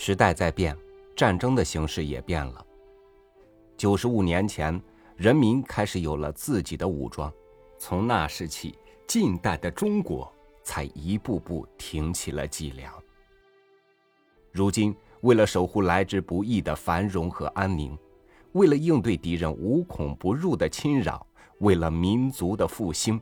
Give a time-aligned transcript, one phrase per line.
[0.00, 0.78] 时代在变，
[1.16, 2.64] 战争的形式也变了。
[3.76, 4.80] 九十五年前，
[5.16, 7.30] 人民开始有了自己的武装，
[7.78, 10.32] 从那时起，近代的中国
[10.62, 12.94] 才一步步挺起了脊梁。
[14.52, 17.98] 如今，为了守护来之不易的繁荣和安宁，
[18.52, 21.26] 为了应对敌人无孔不入的侵扰，
[21.58, 23.20] 为了民族的复兴，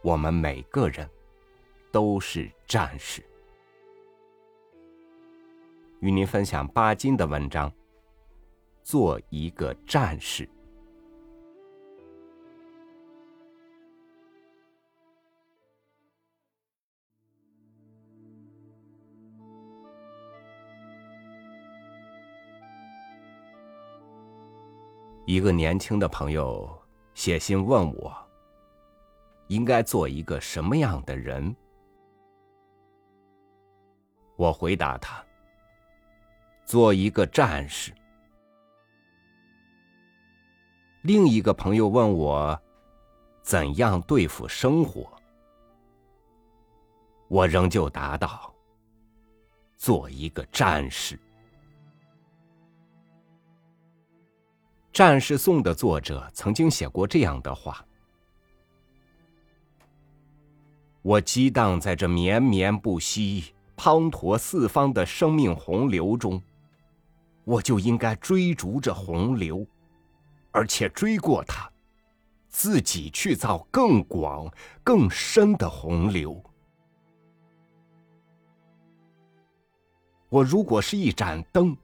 [0.00, 1.10] 我们每个人
[1.90, 3.20] 都是战士。
[6.02, 7.72] 与您分享巴金的文章：
[8.82, 10.48] 做一个战士。
[25.24, 26.68] 一个年轻的朋友
[27.14, 28.12] 写信问我，
[29.46, 31.54] 应该做一个什么样的人？
[34.34, 35.24] 我回答他。
[36.72, 37.92] 做一个战士。
[41.02, 42.58] 另一个朋友问我，
[43.42, 45.06] 怎样对付生活？
[47.28, 48.54] 我仍旧答道：
[49.76, 51.14] 做一个战士。
[54.94, 57.84] 《战士颂》的作者曾经写过这样的话：
[61.02, 66.42] 我激荡在这绵绵不息、滂沱四方的生命洪流中。
[67.44, 69.66] 我就应该追逐着洪流，
[70.50, 71.70] 而且追过它，
[72.48, 74.50] 自己去造更广、
[74.84, 76.42] 更深的洪流。
[80.28, 81.76] 我如果是一盏灯，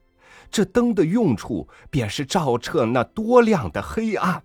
[0.49, 4.41] 这灯的用处便是照彻那多亮的黑暗。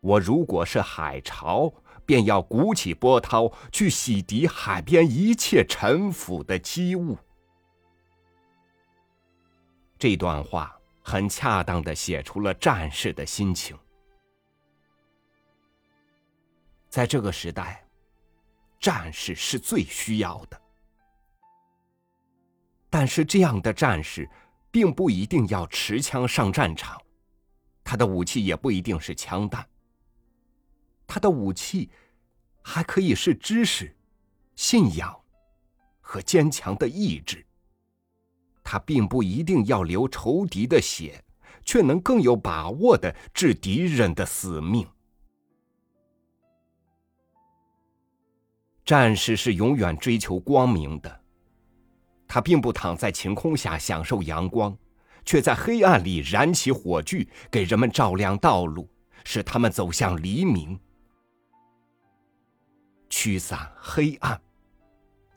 [0.00, 1.72] 我如果是海潮，
[2.06, 7.18] 便要鼓起波涛，去洗涤海边一切沉腐的积物。
[10.00, 13.78] 这段话很恰当的写出了战士的心情。
[16.88, 17.86] 在这个时代，
[18.80, 20.58] 战士是最需要的。
[22.88, 24.26] 但是，这样的战士
[24.70, 26.98] 并不一定要持枪上战场，
[27.84, 29.68] 他的武器也不一定是枪弹。
[31.06, 31.90] 他的武器
[32.62, 33.94] 还可以是知识、
[34.56, 35.14] 信仰
[36.00, 37.46] 和坚强的意志。
[38.70, 41.24] 他并不一定要流仇敌的血，
[41.64, 44.86] 却能更有把握的治敌人的死命。
[48.84, 51.20] 战士是永远追求光明的，
[52.28, 54.78] 他并不躺在晴空下享受阳光，
[55.24, 58.88] 却在黑暗里燃起火炬，给人们照亮道路，
[59.24, 60.78] 使他们走向黎明。
[63.08, 64.40] 驱散黑暗，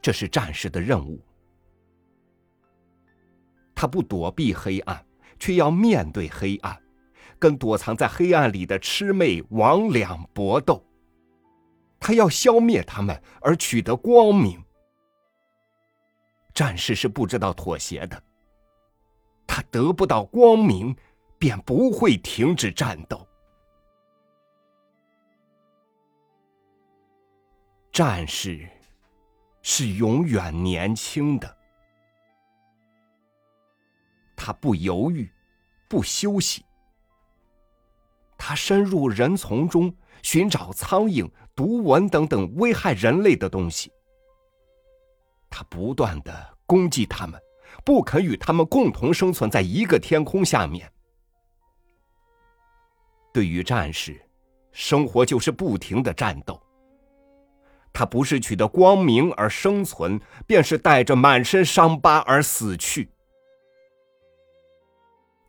[0.03, 1.19] 这是战士的任务。
[3.83, 5.05] 他不躲避黑暗，
[5.38, 6.81] 却要面对黑暗，
[7.38, 10.81] 跟躲藏在黑暗里的魑魅魍魉搏斗。
[11.99, 14.63] 他要消灭他们，而取得光明。
[16.53, 18.23] 战士是不知道妥协的。
[19.45, 20.95] 他得不到光明，
[21.38, 23.27] 便不会停止战斗。
[27.91, 28.65] 战士
[29.61, 31.57] 是永远年轻的。
[34.46, 35.31] 他不犹豫，
[35.88, 36.66] 不休息。
[38.38, 43.90] 他深入人丛中寻找苍蝇、毒蚊等等危害人类的东西。
[45.50, 47.42] 他不断的攻击他们，
[47.86, 50.92] 不肯与他们共同生存在一个天空下面。
[53.34, 54.22] 对于战士，
[54.74, 56.62] 生活就是不停的战斗。
[57.94, 63.10] 他不是取得光明而生存，便是带着满身伤疤而死去。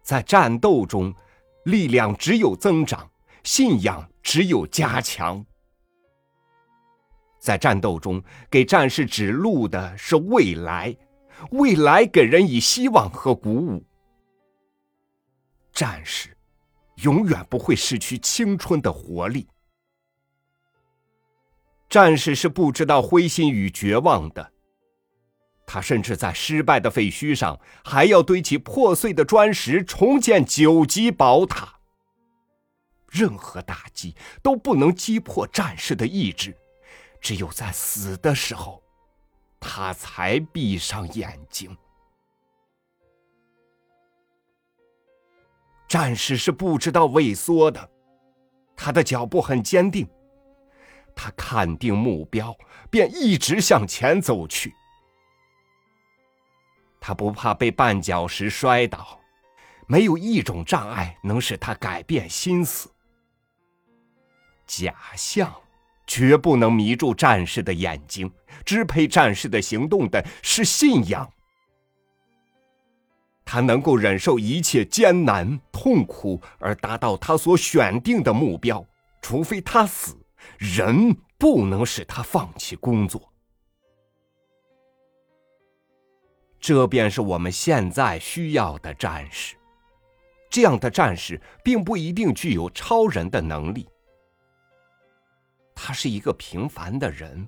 [0.04, 1.12] 在战斗中，
[1.64, 3.10] 力量只有增长，
[3.42, 5.42] 信仰只有加强。
[7.40, 10.94] 在战斗中，给战士指路的是未来，
[11.52, 13.82] 未来给人以希望和鼓舞。
[15.72, 16.36] 战士
[16.96, 19.48] 永远不会失去青春的活力。
[21.88, 24.53] 战士是不知道灰心与绝望的。
[25.66, 31.74] 他甚至在失败的废墟上，还要堆起破碎的砖石，重建九级宝塔。
[33.10, 36.56] 任何打击都不能击破战士的意志，
[37.20, 38.82] 只有在死的时候，
[39.60, 41.76] 他才闭上眼睛。
[45.88, 47.88] 战士是不知道畏缩的，
[48.74, 50.08] 他的脚步很坚定，
[51.14, 52.52] 他看定目标，
[52.90, 54.74] 便一直向前走去。
[57.06, 59.20] 他不怕被绊脚石摔倒，
[59.86, 62.90] 没有一种障碍能使他改变心思。
[64.66, 65.54] 假象
[66.06, 68.32] 绝不能迷住战士的眼睛，
[68.64, 71.30] 支配战士的行动的是信仰。
[73.44, 78.82] 他能够忍受一切艰难痛苦，而达到他所选定的目标，
[79.20, 80.16] 除非他死，
[80.56, 83.33] 人不能使他放弃工作。
[86.66, 89.54] 这便是我们现在需要的战士。
[90.48, 93.86] 这样的战士并不一定具有超人的能力，
[95.74, 97.46] 他是一个平凡的人。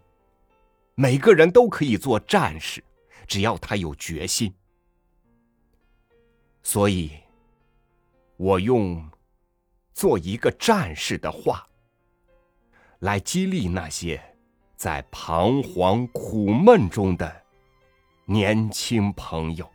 [0.96, 2.84] 每个人都可以做战士，
[3.26, 4.52] 只要他有决心。
[6.62, 7.12] 所以，
[8.36, 9.02] 我用
[9.94, 11.66] 做一个战士的话，
[12.98, 14.22] 来激励那些
[14.76, 17.45] 在彷徨苦闷中的。
[18.28, 19.70] 年轻朋友，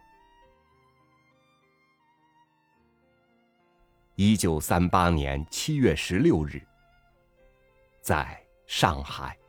[4.15, 6.61] 一九三八年七月十六日，
[8.01, 9.40] 在上海。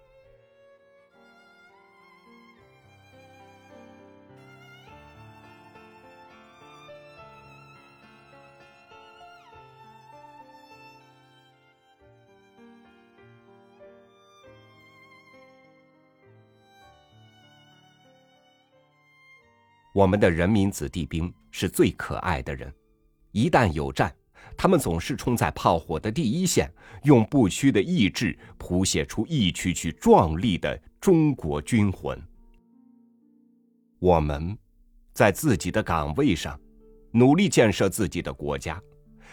[19.93, 22.73] 我们的人民子弟兵是最可爱的人，
[23.31, 24.15] 一旦有战，
[24.57, 26.73] 他们总是冲在炮火的第一线，
[27.05, 32.19] 用不屈的意志谱写出一曲曲壮丽的中国军魂。
[33.99, 34.57] 我们，
[35.13, 36.59] 在自己的岗位上，
[37.11, 38.81] 努力建设自己的国家，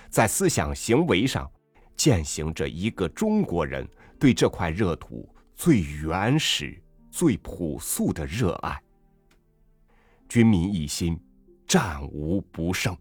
[0.10, 1.50] 在思想行为上，
[1.96, 3.88] 践行着一个中国人
[4.20, 8.78] 对这块热土最原始、最朴素的热爱。
[10.30, 11.20] 军民一心，
[11.68, 12.96] 战无不胜。